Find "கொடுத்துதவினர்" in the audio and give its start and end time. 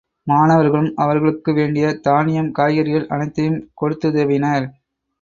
3.81-4.67